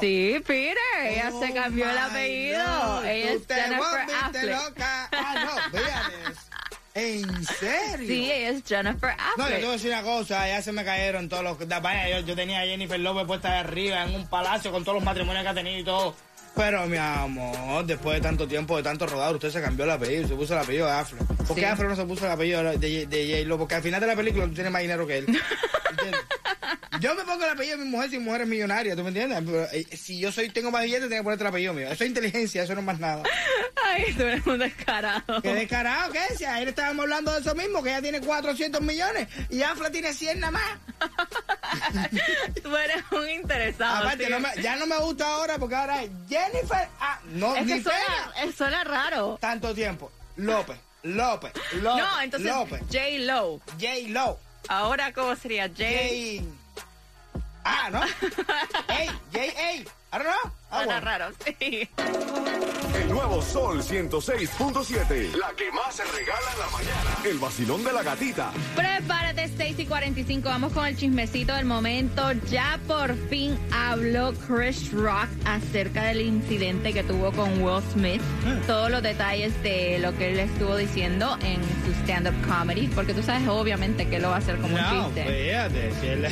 Sí, 0.00 0.42
Peter, 0.46 0.76
ella 1.04 1.30
Oh 1.30 1.40
se 1.40 1.52
cambió 1.52 1.90
el 1.90 1.98
apellido. 1.98 2.64
God, 2.64 3.04
Ella 3.04 3.32
tú 3.32 3.52
es 3.52 3.62
Jennifer 3.62 4.06
Affleck. 4.22 4.62
loca. 4.68 5.08
Ah, 5.12 5.44
no. 5.44 5.78
¿En 6.96 7.44
serio? 7.44 8.06
Sí, 8.08 8.30
ella 8.32 8.48
es 8.50 8.62
Jennifer 8.66 9.10
No, 9.36 9.36
yo 9.36 9.44
Affleck. 9.44 9.56
te 9.60 9.64
voy 9.64 9.68
a 9.68 9.72
decir 9.72 9.90
una 9.90 10.02
cosa, 10.02 10.48
ya 10.48 10.62
se 10.62 10.72
me 10.72 10.82
cayeron 10.84 11.28
todos 11.28 11.44
los... 11.44 11.58
Vaya, 11.82 12.08
yo, 12.08 12.26
yo 12.26 12.34
tenía 12.34 12.60
a 12.60 12.64
Jennifer 12.64 12.98
López 12.98 13.26
puesta 13.26 13.52
de 13.52 13.58
arriba 13.58 14.02
en 14.04 14.14
un 14.14 14.26
palacio 14.28 14.72
con 14.72 14.82
todos 14.82 14.96
los 14.96 15.04
matrimonios 15.04 15.42
que 15.44 15.48
ha 15.50 15.54
tenido 15.54 15.78
y 15.78 15.84
todo. 15.84 16.16
Pero, 16.54 16.86
mi 16.86 16.96
amor, 16.96 17.84
después 17.84 18.14
de 18.16 18.22
tanto 18.22 18.48
tiempo, 18.48 18.78
de 18.78 18.82
tanto 18.82 19.06
rodar, 19.06 19.34
usted 19.34 19.50
se 19.50 19.60
cambió 19.60 19.84
el 19.84 19.90
apellido, 19.90 20.26
se 20.26 20.34
puso 20.34 20.54
el 20.54 20.60
apellido 20.60 20.86
de 20.86 20.92
Affleck. 20.92 21.26
¿Por 21.26 21.54
qué 21.54 21.60
Sí. 21.60 21.64
Affleck 21.66 21.90
no 21.90 21.96
se 21.96 22.04
puso 22.06 22.24
el 22.24 22.32
apellido 22.32 22.62
de, 22.62 23.06
de 23.06 23.30
J-Lo? 23.40 23.58
Porque 23.58 23.74
al 23.74 23.82
final 23.82 24.00
de 24.00 24.06
la 24.06 24.16
película 24.16 24.46
tú 24.46 24.54
tienes 24.54 24.72
más 24.72 24.80
dinero 24.80 25.06
que 25.06 25.18
él. 25.18 25.26
Yo 27.00 27.14
me 27.14 27.24
pongo 27.24 27.44
el 27.44 27.50
apellido 27.50 27.78
de 27.78 27.84
mi 27.84 27.90
mujer 27.90 28.10
si 28.10 28.18
mi 28.18 28.24
mujer 28.24 28.42
es 28.42 28.48
millonaria, 28.48 28.96
¿tú 28.96 29.02
me 29.02 29.08
entiendes? 29.08 29.42
Pero, 29.44 29.64
eh, 29.72 29.86
si 29.96 30.18
yo 30.18 30.32
soy 30.32 30.48
tengo 30.50 30.70
más 30.70 30.82
billetes, 30.82 31.08
tengo 31.08 31.20
que 31.20 31.24
ponerte 31.24 31.44
el 31.44 31.48
apellido 31.48 31.74
mío. 31.74 31.86
Eso 31.90 32.04
es 32.04 32.08
inteligencia, 32.08 32.62
eso 32.62 32.74
no 32.74 32.80
es 32.80 32.86
más 32.86 32.98
nada. 32.98 33.22
Ay, 33.84 34.12
tú 34.14 34.22
eres 34.22 34.46
un 34.46 34.58
descarado. 34.58 35.42
Qué 35.42 35.54
descarado 35.54 36.12
que 36.12 36.18
es. 36.30 36.38
Si 36.38 36.44
ayer 36.44 36.68
estábamos 36.68 37.02
hablando 37.04 37.32
de 37.32 37.40
eso 37.40 37.54
mismo, 37.54 37.82
que 37.82 37.90
ella 37.90 38.02
tiene 38.02 38.20
400 38.20 38.80
millones 38.82 39.28
y 39.50 39.62
Affleck 39.62 39.92
tiene 39.92 40.12
100 40.12 40.40
nada 40.40 40.50
más. 40.52 40.78
Tú 42.62 42.76
eres 42.76 43.02
un 43.12 43.28
interesado. 43.28 43.96
Aparte, 44.04 44.24
sí. 44.26 44.30
no 44.30 44.40
me- 44.40 44.62
ya 44.62 44.76
no 44.76 44.86
me 44.86 44.96
gusta 44.98 45.26
ahora 45.34 45.58
porque 45.58 45.74
ahora 45.74 46.02
es 46.02 46.10
Jennifer. 46.28 46.88
Ah, 47.00 47.20
no, 47.26 47.54
Es 47.56 47.66
que 47.66 47.82
suena, 47.82 48.52
suena 48.56 48.84
raro. 48.84 49.38
Tanto 49.40 49.74
tiempo. 49.74 50.10
López, 50.36 50.76
López, 51.02 51.52
López. 51.82 52.04
No, 52.04 52.20
entonces 52.20 52.50
López. 52.50 52.80
J-Lo. 52.90 53.60
J. 53.80 53.86
Lo. 54.08 54.38
Ahora, 54.68 55.12
¿cómo 55.12 55.34
sería? 55.36 55.68
J. 55.68 55.84
J. 55.84 56.44
Ah, 57.68 57.90
¿no? 57.90 58.00
Ey, 58.94 59.08
J. 59.32 59.40
A. 59.58 59.72
I 59.74 60.18
don't 60.18 60.22
know. 60.24 60.52
Ah, 60.70 60.84
bueno. 60.84 61.00
raro, 61.00 61.26
sí. 61.44 61.88
El 62.94 63.08
nuevo 63.10 63.42
Sol 63.42 63.82
106.7. 63.82 65.32
La 65.36 65.50
que 65.56 65.70
más 65.72 65.94
se 65.96 66.04
regala 66.04 66.52
en 66.52 66.58
la 66.60 66.66
mañana. 66.70 67.10
El 67.24 67.38
vacilón 67.38 67.82
de 67.84 67.92
la 67.92 68.02
gatita. 68.02 68.52
Prepárate, 68.74 69.44
Stacy 69.44 69.84
45. 69.86 70.48
Vamos 70.48 70.72
con 70.72 70.86
el 70.86 70.96
chismecito 70.96 71.54
del 71.54 71.64
momento. 71.66 72.32
Ya 72.50 72.78
por 72.86 73.14
fin 73.28 73.58
habló 73.72 74.32
Chris 74.46 74.92
Rock 74.92 75.28
acerca 75.44 76.04
del 76.04 76.20
incidente 76.22 76.92
que 76.92 77.02
tuvo 77.02 77.32
con 77.32 77.62
Will 77.62 77.82
Smith. 77.92 78.22
Todos 78.66 78.90
los 78.90 79.02
detalles 79.02 79.60
de 79.62 79.98
lo 79.98 80.16
que 80.16 80.32
él 80.32 80.38
estuvo 80.38 80.76
diciendo 80.76 81.36
en 81.42 81.60
su 81.84 81.92
stand-up 82.04 82.34
comedy. 82.48 82.86
Porque 82.88 83.12
tú 83.12 83.22
sabes, 83.22 83.46
obviamente, 83.48 84.08
que 84.08 84.18
lo 84.20 84.30
va 84.30 84.36
a 84.36 84.38
hacer 84.38 84.56
como 84.58 84.78
No, 84.78 85.04
un 85.04 85.04
chiste. 85.14 85.24
fíjate. 85.24 85.92
si 86.00 86.06
él- 86.06 86.28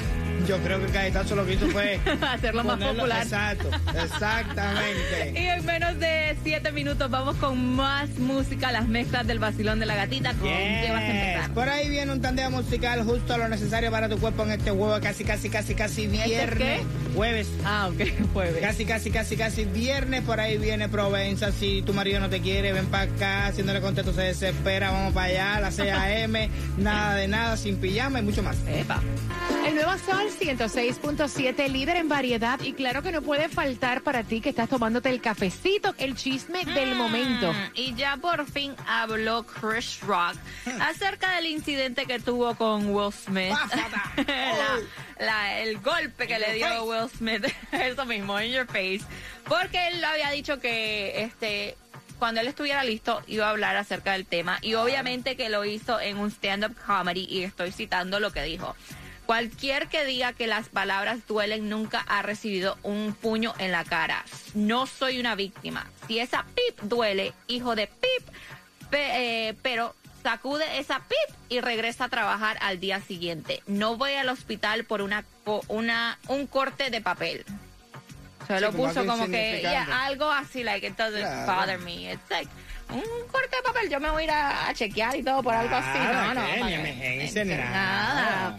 yo 0.46 0.58
creo 0.58 0.80
que 0.84 0.86
Caetazo 0.92 1.34
lo 1.36 1.46
que 1.46 1.54
hizo 1.54 1.66
fue. 1.68 1.98
Hacerlo 2.22 2.64
más 2.64 2.78
popular. 2.78 3.22
Exacto, 3.22 3.70
exactamente. 4.04 5.32
Y 5.40 5.46
en 5.46 5.64
menos 5.64 5.98
de 5.98 6.36
siete 6.42 6.72
minutos 6.72 7.10
vamos 7.10 7.36
con 7.36 7.74
más 7.76 8.08
música, 8.18 8.70
las 8.72 8.86
mezclas 8.88 9.26
del 9.26 9.38
vacilón 9.38 9.80
de 9.80 9.86
la 9.86 9.96
gatita. 9.96 10.30
¿Con 10.34 10.48
qué 10.48 10.88
vas 10.92 11.02
a 11.02 11.06
Yes. 11.06 11.14
empezar? 11.14 11.50
Por 11.54 11.68
ahí 11.68 11.88
viene 11.88 12.12
un 12.12 12.20
tandeo 12.20 12.50
musical 12.50 13.02
justo 13.04 13.36
lo 13.38 13.48
necesario 13.48 13.90
para 13.90 14.08
tu 14.08 14.18
cuerpo 14.18 14.42
en 14.44 14.52
este 14.52 14.70
jueves 14.70 15.00
casi, 15.00 15.24
casi, 15.24 15.48
casi, 15.50 15.74
casi 15.74 16.06
viernes. 16.06 16.82
Jueves. 17.14 17.48
Ah, 17.64 17.88
ok, 17.92 18.28
jueves. 18.32 18.60
Casi, 18.60 18.84
casi, 18.84 19.10
casi, 19.10 19.36
casi 19.36 19.64
viernes. 19.64 20.22
Por 20.22 20.40
ahí 20.40 20.58
viene 20.58 20.88
Provenza. 20.88 21.52
Si 21.52 21.82
tu 21.82 21.92
marido 21.94 22.20
no 22.20 22.28
te 22.28 22.40
quiere, 22.40 22.72
ven 22.72 22.86
para 22.86 23.04
acá. 23.04 23.46
Haciéndole 23.46 23.80
contento 23.80 24.12
se 24.12 24.22
desespera. 24.22 24.90
Vamos 24.90 25.12
para 25.12 25.26
allá 25.26 25.56
a 25.56 25.60
las 25.60 25.74
6 25.76 25.92
a.m. 25.92 26.50
nada 26.78 27.14
de 27.16 27.28
nada, 27.28 27.56
sin 27.56 27.76
pijama 27.78 28.18
y 28.20 28.22
mucho 28.22 28.42
más. 28.42 28.56
Epa. 28.66 29.00
El 29.66 29.74
nuevo 29.76 29.92
Sol 29.98 30.26
106.7, 30.40 31.68
líder 31.68 31.96
en 31.96 32.08
variedad. 32.08 32.60
Y 32.60 32.72
claro 32.72 33.02
que 33.02 33.12
no 33.12 33.22
puede 33.22 33.48
faltar 33.48 34.02
para 34.02 34.22
ti 34.24 34.40
que 34.40 34.50
estás 34.50 34.68
tomándote 34.68 35.08
el 35.10 35.20
cafecito, 35.20 35.94
el 35.98 36.14
chisme 36.16 36.64
del 36.64 36.94
momento. 36.94 37.52
Mm, 37.52 37.56
Y 37.74 37.94
ya 37.94 38.16
por 38.16 38.46
fin 38.46 38.74
habló 38.86 39.44
Chris 39.46 40.00
Rock 40.00 40.34
acerca 40.80 41.36
del 41.36 41.46
incidente 41.46 42.06
que 42.06 42.18
tuvo 42.18 42.54
con 42.56 42.94
Will 42.94 43.12
Smith. 43.12 43.52
La- 44.16 44.78
la- 45.18 45.60
el 45.60 45.78
golpe 45.78 46.26
que 46.26 46.34
In 46.34 46.40
le 46.40 46.52
dio 46.54 46.66
face. 46.66 46.80
Will 46.80 47.08
Smith. 47.10 47.46
Eso 47.72 48.04
mismo, 48.06 48.40
in 48.40 48.52
your 48.52 48.66
face. 48.66 49.00
Porque 49.48 49.88
él 49.88 50.04
había 50.04 50.30
dicho 50.30 50.58
que 50.60 51.22
este 51.22 51.76
cuando 52.18 52.40
él 52.40 52.46
estuviera 52.46 52.84
listo 52.84 53.22
iba 53.26 53.46
a 53.46 53.50
hablar 53.50 53.76
acerca 53.76 54.12
del 54.12 54.24
tema. 54.26 54.58
Y 54.62 54.74
obviamente 54.74 55.36
que 55.36 55.48
lo 55.48 55.64
hizo 55.64 56.00
en 56.00 56.16
un 56.18 56.30
stand-up 56.30 56.74
comedy. 56.86 57.26
Y 57.28 57.42
estoy 57.42 57.72
citando 57.72 58.20
lo 58.20 58.32
que 58.32 58.42
dijo. 58.42 58.74
Cualquier 59.26 59.88
que 59.88 60.04
diga 60.04 60.32
que 60.34 60.46
las 60.46 60.68
palabras 60.68 61.26
duelen 61.26 61.68
nunca 61.70 62.00
ha 62.06 62.20
recibido 62.22 62.76
un 62.82 63.14
puño 63.14 63.54
en 63.58 63.72
la 63.72 63.82
cara. 63.84 64.22
No 64.54 64.86
soy 64.86 65.18
una 65.18 65.34
víctima. 65.34 65.86
Si 66.06 66.18
esa 66.18 66.44
pip 66.54 66.78
duele, 66.82 67.32
hijo 67.48 67.74
de 67.74 67.86
pip, 67.86 68.28
pe- 68.90 69.48
eh, 69.48 69.54
pero 69.62 69.94
sacude 70.24 70.78
esa 70.78 71.00
pip 71.00 71.36
y 71.50 71.60
regresa 71.60 72.06
a 72.06 72.08
trabajar 72.08 72.56
al 72.62 72.80
día 72.80 73.00
siguiente. 73.00 73.62
No 73.66 73.96
voy 73.96 74.14
al 74.14 74.30
hospital 74.30 74.84
por 74.84 75.02
una, 75.02 75.24
un 76.28 76.46
corte 76.46 76.90
de 76.90 77.00
papel. 77.00 77.44
Se 78.46 78.60
lo 78.60 78.72
puso 78.72 79.06
como 79.06 79.26
que 79.26 79.60
yeah, 79.60 80.06
algo 80.06 80.30
así, 80.30 80.64
like 80.64 80.86
it 80.86 80.96
doesn't 80.96 81.20
Claro. 81.20 81.46
bother 81.46 81.78
me. 81.78 82.12
It's 82.12 82.30
like 82.30 82.50
un 82.90 83.02
corte 83.30 83.56
de 83.56 83.62
papel. 83.62 83.88
Yo 83.88 84.00
me 84.00 84.10
voy 84.10 84.22
a 84.22 84.24
ir 84.24 84.30
a, 84.30 84.74
chequear 84.74 85.16
y 85.16 85.22
todo 85.22 85.42
por 85.42 85.54
algo 85.54 85.74
así. 85.74 85.98
No, 85.98 86.34
no, 86.34 86.64
ni 87.34 87.44
nada. 87.44 88.58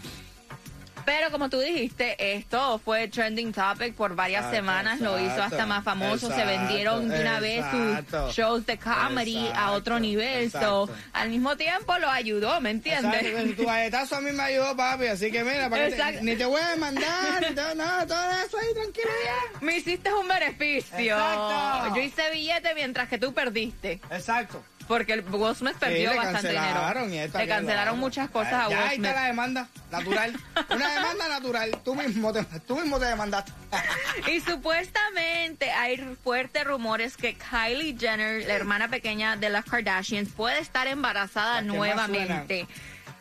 Pero 1.06 1.30
como 1.30 1.48
tú 1.48 1.58
dijiste, 1.60 2.16
esto 2.36 2.78
fue 2.84 3.08
trending 3.08 3.52
topic 3.52 3.94
por 3.94 4.14
varias 4.14 4.40
Exacto, 4.46 4.56
semanas, 4.56 5.00
lo 5.00 5.18
hizo 5.18 5.42
hasta 5.42 5.64
más 5.64 5.82
famoso, 5.84 6.30
se 6.30 6.44
vendieron 6.44 7.08
de 7.08 7.20
una 7.22 7.40
vez 7.40 7.64
sus 7.70 8.34
shows 8.34 8.66
de 8.66 8.76
comedy 8.76 9.48
a 9.54 9.70
otro 9.72 9.98
nivel, 9.98 10.50
so, 10.52 10.90
al 11.14 11.28
mismo 11.30 11.56
tiempo 11.56 11.96
lo 11.98 12.10
ayudó, 12.10 12.60
¿me 12.60 12.70
entiendes? 12.70 13.56
Tu 13.56 13.64
galletazo 13.64 14.16
a 14.16 14.20
mí 14.20 14.32
me 14.32 14.42
ayudó, 14.42 14.76
papi. 14.76 15.06
Así 15.06 15.30
que 15.30 15.44
mira, 15.44 15.70
para 15.70 15.88
que 15.88 15.94
te- 15.96 16.22
ni 16.22 16.36
te 16.36 16.44
voy 16.44 16.60
a 16.60 16.70
demandar, 16.70 17.40
ni 17.48 17.54
te, 17.54 17.74
no, 17.74 18.06
todo 18.06 18.30
eso 18.44 18.58
ahí, 18.58 18.74
tranquilo 18.74 19.10
ya. 19.24 19.60
Me 19.60 19.76
hiciste 19.76 20.12
un 20.12 20.26
beneficio. 20.28 20.98
Exacto. 20.98 21.94
Yo 21.96 22.02
hice 22.02 22.30
billete 22.32 22.74
mientras 22.74 23.08
que 23.08 23.18
tú 23.18 23.32
perdiste. 23.32 24.00
Exacto. 24.10 24.62
Porque 24.88 25.14
el 25.14 25.20
Will 25.22 25.54
Smith 25.56 25.74
perdió 25.78 26.10
bastante 26.14 26.54
cancelaron 26.54 27.10
dinero. 27.10 27.38
Le 27.38 27.48
cancelaron 27.48 27.94
la- 27.94 28.00
muchas 28.00 28.30
cosas 28.30 28.52
a 28.52 28.68
ya 28.68 28.68
Will 28.68 28.76
ahí 28.88 28.96
Smith. 28.96 29.08
está 29.08 29.20
la 29.20 29.26
demanda, 29.26 29.68
natural. 29.90 30.40
Una 30.70 30.94
demanda 30.94 31.28
natural. 31.28 31.78
Tú 31.84 31.94
mismo 31.96 32.32
te, 32.32 32.44
tú 32.66 32.76
mismo 32.76 32.98
te 33.00 33.06
demandaste. 33.06 33.52
Y 34.32 34.40
supuestamente 34.40 35.70
hay 35.72 35.98
fuertes 36.22 36.64
rumores 36.64 37.16
que 37.16 37.34
Kylie 37.36 37.96
Jenner, 37.98 38.46
la 38.46 38.54
hermana 38.54 38.88
pequeña 38.88 39.36
de 39.36 39.50
las 39.50 39.64
Kardashians, 39.64 40.30
puede 40.30 40.58
estar 40.60 40.86
embarazada 40.86 41.60
nuevamente. 41.62 42.66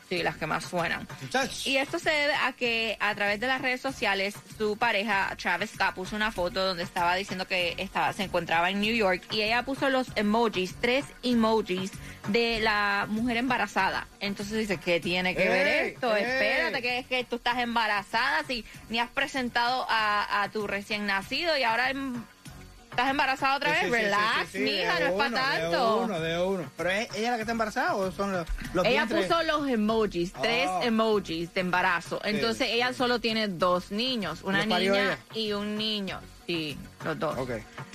Sí, 0.09 0.21
las 0.21 0.37
que 0.37 0.45
más 0.45 0.65
suenan. 0.65 1.07
Y 1.65 1.77
esto 1.77 1.97
se 1.97 2.11
debe 2.11 2.35
a 2.35 2.53
que 2.53 2.95
a 2.99 3.15
través 3.15 3.39
de 3.39 3.47
las 3.47 3.61
redes 3.61 3.81
sociales 3.81 4.35
su 4.57 4.77
pareja 4.77 5.35
Travis 5.41 5.71
Scott 5.71 5.95
puso 5.95 6.15
una 6.15 6.31
foto 6.31 6.63
donde 6.63 6.83
estaba 6.83 7.15
diciendo 7.15 7.47
que 7.47 7.73
estaba 7.77 8.13
se 8.13 8.23
encontraba 8.23 8.69
en 8.69 8.81
New 8.81 8.93
York 8.93 9.23
y 9.31 9.41
ella 9.41 9.63
puso 9.63 9.89
los 9.89 10.07
emojis, 10.15 10.75
tres 10.79 11.05
emojis 11.23 11.91
de 12.27 12.59
la 12.59 13.07
mujer 13.09 13.37
embarazada. 13.37 14.07
Entonces 14.19 14.59
dice, 14.59 14.77
¿qué 14.77 14.99
tiene 14.99 15.35
que 15.35 15.49
ver 15.49 15.67
esto? 15.87 16.15
ey. 16.15 16.23
Espérate, 16.23 16.81
que 16.81 16.99
es 16.99 17.07
que 17.07 17.23
tú 17.23 17.37
estás 17.37 17.57
embarazada 17.57 18.43
si 18.45 18.63
ni 18.89 18.99
has 18.99 19.09
presentado 19.09 19.87
a, 19.89 20.43
a 20.43 20.49
tu 20.49 20.67
recién 20.67 21.07
nacido 21.07 21.57
y 21.57 21.63
ahora 21.63 21.91
¿Estás 22.95 23.09
embarazada 23.09 23.55
otra 23.57 23.71
vez? 23.71 23.79
Sí, 23.81 23.85
sí, 23.87 23.91
sí, 23.91 24.01
Relax, 24.03 24.49
sí, 24.53 24.59
mija, 24.59 24.99
no 25.01 25.05
es 25.07 25.11
para 25.13 25.31
tanto. 25.35 25.97
De 25.99 26.03
uno, 26.05 26.19
de 26.21 26.39
uno. 26.41 26.71
¿Pero 26.77 26.89
es 26.91 27.15
ella 27.15 27.31
la 27.31 27.35
que 27.35 27.41
está 27.41 27.51
embarazada 27.51 27.95
o 27.95 28.09
son 28.11 28.31
los, 28.31 28.47
los 28.73 28.85
Ella 28.85 29.03
vientres? 29.05 29.25
puso 29.27 29.43
los 29.43 29.67
emojis, 29.67 30.31
tres 30.31 30.69
Oh. 30.69 30.81
emojis 30.81 31.53
de 31.53 31.59
embarazo. 31.61 32.21
Entonces 32.23 32.69
ella 32.71 32.93
solo 32.93 33.19
tiene 33.19 33.49
dos 33.49 33.91
niños, 33.91 34.39
una 34.43 34.59
¿Los 34.59 34.67
parió 34.67 34.93
niña 34.93 35.03
ella? 35.03 35.17
y 35.33 35.51
un 35.51 35.77
niño. 35.77 36.21
Sí, 36.47 36.77
los 37.03 37.19
dos. 37.19 37.35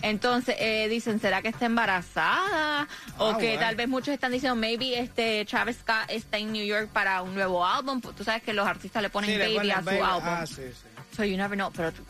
Entonces 0.03 0.57
eh, 0.59 0.89
dicen, 0.91 1.19
¿será 1.21 1.41
que 1.41 1.49
está 1.49 1.65
embarazada? 1.67 2.87
O 3.17 3.31
Ah, 3.31 3.39
que 3.39 3.47
bueno. 3.47 3.61
tal 3.61 3.77
vez 3.77 3.89
muchos 3.89 4.13
están 4.13 4.33
diciendo, 4.33 4.57
maybe 4.57 4.99
este 4.99 5.45
Travis 5.47 5.77
Scott 5.79 6.09
está 6.11 6.37
en 6.37 6.53
New 6.53 6.65
York 6.67 6.89
para 6.93 7.23
un 7.23 7.35
nuevo 7.35 7.65
álbum. 7.65 8.01
Tú 8.03 8.23
sabes 8.25 8.43
que 8.43 8.53
los 8.53 8.67
artistas 8.67 9.03
le 9.03 9.09
ponen 9.09 9.31
Sí, 9.31 9.37
le 9.37 9.45
baby 9.45 9.57
ponen 9.57 9.71
a 9.73 9.79
su 9.79 9.85
baby. 9.87 9.99
álbum. 10.01 10.23
Ah, 10.27 10.47
sí, 10.47 10.63
sí. 10.73 10.87
So 11.17 11.25
you 11.25 11.37
never 11.37 11.57
know, 11.57 11.71
pero 11.75 11.91
tú- 11.93 12.05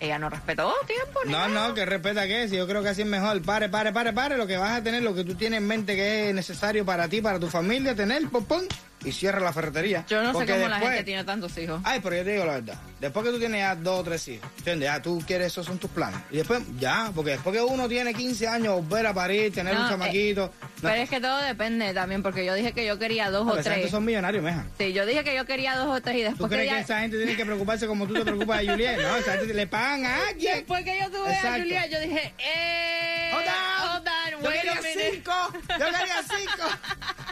ella 0.00 0.18
no 0.18 0.28
respetó 0.28 0.72
tiempo. 0.86 1.20
ni 1.24 1.32
No, 1.32 1.48
nada. 1.48 1.68
no, 1.68 1.74
que 1.74 1.84
respeta 1.86 2.26
que 2.26 2.48
si 2.48 2.56
yo 2.56 2.66
creo 2.66 2.82
que 2.82 2.90
así 2.90 3.02
es 3.02 3.08
mejor. 3.08 3.40
Pare, 3.42 3.68
pare, 3.68 3.92
pare, 3.92 4.12
pare. 4.12 4.36
Lo 4.36 4.46
que 4.46 4.56
vas 4.56 4.78
a 4.78 4.82
tener, 4.82 5.02
lo 5.02 5.14
que 5.14 5.24
tú 5.24 5.34
tienes 5.34 5.58
en 5.58 5.66
mente 5.66 5.94
que 5.96 6.28
es 6.30 6.34
necesario 6.34 6.84
para 6.84 7.08
ti, 7.08 7.20
para 7.20 7.38
tu 7.40 7.48
familia, 7.48 7.94
tener, 7.94 8.28
pum, 8.28 8.44
pum, 8.44 8.62
y 9.06 9.12
cierra 9.12 9.40
la 9.40 9.52
ferretería. 9.52 10.04
Yo 10.08 10.22
no 10.22 10.38
sé 10.38 10.44
cómo 10.46 10.58
la 10.68 10.76
después- 10.76 10.90
gente 10.90 11.04
tiene 11.04 11.24
tantos 11.24 11.56
hijos. 11.56 11.80
Ay, 11.84 12.00
pero 12.02 12.16
yo 12.16 12.24
te 12.24 12.32
digo 12.32 12.44
la 12.44 12.52
verdad. 12.54 12.74
Después 13.00 13.24
que 13.26 13.32
tú 13.32 13.38
tienes 13.38 13.60
ya 13.60 13.74
dos 13.76 14.00
o 14.00 14.04
tres 14.04 14.28
hijos, 14.28 14.50
¿entiendes? 14.58 14.86
Ya 14.88 15.00
tú 15.00 15.22
quieres, 15.26 15.46
esos 15.48 15.64
son 15.66 15.78
tus 15.78 15.90
planes. 15.90 16.18
Y 16.30 16.38
después, 16.38 16.60
ya, 16.78 17.10
porque 17.14 17.32
después 17.32 17.56
que 17.56 17.62
uno 17.62 17.88
tiene 17.88 18.12
15 18.12 18.48
años, 18.48 18.74
volver 18.86 19.06
a 19.06 19.14
parir, 19.14 19.52
tener 19.52 19.74
No, 19.74 19.80
un 19.80 19.86
eh, 19.86 19.90
chamaquito. 19.90 20.52
no. 20.60 20.68
Pero 20.82 20.94
es 21.02 21.08
que 21.10 21.20
todo 21.20 21.38
depende 21.42 21.94
también, 21.94 22.22
porque 22.22 22.44
yo 22.44 22.54
dije 22.54 22.72
que 22.72 22.84
yo 22.86 22.98
quería 22.98 23.30
dos 23.30 23.46
No, 23.46 23.52
o 23.52 23.56
esa 23.58 23.70
gente 23.70 23.82
tres. 23.82 23.90
son 23.90 24.04
millonarios, 24.04 24.42
meja. 24.42 24.64
Sí, 24.78 24.92
yo 24.92 25.06
dije 25.06 25.22
que 25.24 25.34
yo 25.36 25.44
quería 25.46 25.76
dos 25.76 25.88
o 25.88 26.00
tres 26.02 26.16
y 26.16 26.22
¿Tú 26.24 26.28
después 26.30 26.50
que, 26.50 26.56
crees 26.56 26.72
que 26.74 26.80
esa 26.80 27.00
gente 27.00 27.16
tiene 27.18 27.36
que 27.36 27.44
preocuparse 27.46 27.86
como 27.86 28.06
tú 28.06 28.14
te 28.14 28.22
preocupas 28.22 28.60
de 28.60 28.68
Juliet? 28.68 28.98
No, 29.00 29.16
esa 29.16 29.32
gente 29.38 29.54
le 29.54 29.66
pagan 29.66 30.04
a 30.06 30.28
alguien. 30.28 30.54
Después 30.56 30.84
que 30.84 30.98
yo 30.98 31.10
tuve 31.10 31.34
a. 31.34 31.58
Julia, 31.58 31.86
yo 31.86 32.00
dije, 32.00 32.34
eh. 32.38 33.30
Hold 33.34 33.46
on. 33.46 34.15
Yo 34.42 34.50
quería 34.50 34.74
minute. 34.74 35.10
cinco. 35.12 35.32
Yo 35.52 35.86
quería 35.86 36.22
cinco. 36.22 36.68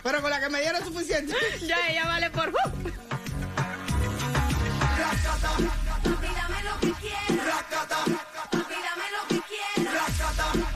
Pero 0.02 0.20
con 0.22 0.30
la 0.30 0.40
que 0.40 0.48
me 0.48 0.60
dieron 0.60 0.84
suficiente. 0.84 1.34
Ya, 1.62 1.88
ella 1.88 2.06
vale 2.06 2.30
por. 2.30 2.48
uh. 2.48 2.54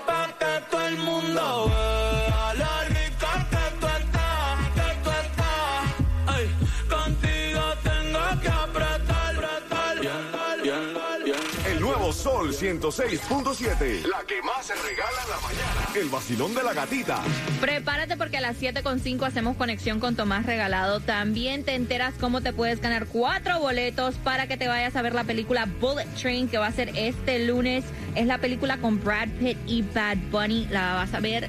Pa' 0.07 0.27
que 0.39 0.61
todo 0.71 0.87
el 0.89 0.97
mundo 0.99 1.69
vea 1.69 2.55
la 2.55 2.85
rica 2.85 3.47
que 3.51 3.65
tú 3.81 3.87
estás, 3.87 4.59
que 4.75 4.89
tú 5.05 5.11
estás. 5.11 5.85
Ay, 6.27 6.47
contigo 6.89 7.63
tengo 7.83 8.41
que 8.43 8.49
apretar, 8.49 9.35
apretar, 9.37 10.01
bien. 10.01 11.37
El 11.67 11.81
nuevo 11.81 12.13
Sol 12.13 12.53
106.7. 12.53 14.03
La 14.07 14.23
que 14.25 14.43
más 14.43 14.67
se 14.67 14.75
regala 14.75 15.23
en 15.25 15.31
la 15.31 15.41
mañana. 15.41 15.78
El 15.95 16.09
vacilón 16.11 16.55
de 16.55 16.63
la 16.63 16.75
gatita. 16.75 17.23
Prepárate 17.61 18.17
porque 18.17 18.37
a 18.39 18.41
las 18.41 18.61
7.5 18.61 19.27
hacemos 19.27 19.57
conexión 19.57 19.99
con 20.01 20.15
Tomás 20.17 20.47
Regalado. 20.47 21.01
También 21.01 21.65
te 21.65 21.75
enteras 21.75 22.15
cómo 22.21 22.41
te 22.41 22.53
puedes 22.53 22.81
ganar 22.81 23.07
cuatro 23.07 23.59
boletos 23.59 24.15
para 24.17 24.47
que 24.47 24.57
te 24.57 24.69
vayas 24.69 24.95
a 24.97 25.03
ver 25.03 25.15
la 25.15 25.25
película 25.25 25.67
Bullet 25.81 26.07
Train 26.21 26.49
que 26.49 26.59
va 26.59 26.67
a 26.69 26.73
ser 26.73 26.91
este 26.95 27.45
lunes. 27.47 27.85
Es 28.15 28.27
la 28.27 28.39
película 28.39 28.77
con 28.79 29.03
Brad 29.03 29.29
Pitt 29.41 29.59
y 29.67 29.83
Bad 29.83 30.19
Bunny. 30.31 30.69
La 30.71 30.95
vas 30.95 31.15
a 31.15 31.21
ver 31.21 31.49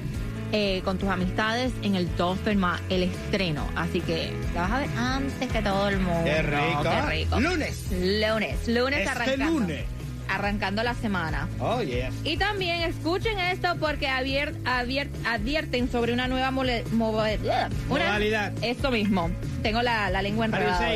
eh, 0.52 0.80
con 0.84 0.98
tus 0.98 1.08
amistades 1.08 1.70
en 1.82 1.94
el 1.94 2.14
Dolphin 2.16 2.58
Ma, 2.58 2.80
el 2.88 3.04
estreno. 3.04 3.68
Así 3.76 4.00
que 4.00 4.32
la 4.54 4.62
vas 4.62 4.70
a 4.72 4.78
ver 4.80 4.90
antes 4.96 5.48
que 5.52 5.62
todo 5.62 5.88
el 5.88 5.98
mundo. 6.00 6.24
Qué 6.24 6.42
rico. 6.42 6.82
Qué 6.82 7.02
rico. 7.02 7.40
Lunes. 7.40 7.84
Lunes, 7.92 8.68
lunes 8.68 8.98
Este 9.00 9.10
arrancando. 9.10 9.44
lunes. 9.60 9.84
Arrancando 10.30 10.82
la 10.82 10.94
semana. 10.94 11.48
Oh, 11.58 11.82
yes. 11.82 12.14
Y 12.24 12.36
también 12.36 12.82
escuchen 12.82 13.38
esto 13.38 13.74
porque 13.80 14.08
abier- 14.08 14.54
abier- 14.64 15.08
advierten 15.26 15.90
sobre 15.90 16.12
una 16.12 16.28
nueva 16.28 16.50
mole- 16.50 16.84
move- 16.92 17.38
una- 17.42 17.68
Modalidad. 17.88 18.52
Esto 18.62 18.90
mismo. 18.90 19.30
Tengo 19.62 19.82
la, 19.82 20.08
la 20.10 20.22
lengua 20.22 20.44
enredada. 20.46 20.88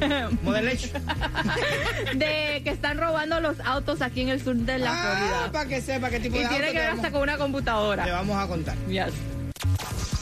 De 2.14 2.60
que 2.62 2.70
están 2.70 2.98
robando 2.98 3.40
los 3.40 3.58
autos 3.60 4.02
aquí 4.02 4.20
en 4.20 4.28
el 4.28 4.42
sur 4.42 4.54
de 4.56 4.78
la 4.78 4.92
Ah, 4.92 5.16
Florida. 5.16 5.52
para 5.52 5.68
que 5.68 5.80
sepa 5.80 6.10
qué 6.10 6.20
tipo 6.20 6.36
Y 6.36 6.40
de 6.40 6.48
tiene 6.48 6.64
auto 6.66 6.72
que 6.72 6.78
te 6.78 6.84
ver 6.84 6.94
hasta 6.94 7.10
con 7.10 7.22
una 7.22 7.32
Te 7.32 7.38
computadora. 7.38 8.06
vamos 8.06 8.36
a 8.42 8.46
contar. 8.46 8.74
Yes. 8.88 9.12